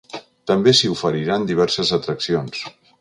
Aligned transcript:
També 0.51 0.71
s’hi 0.79 0.89
oferiran 0.93 1.45
diverses 1.51 1.93
atraccions. 1.99 2.65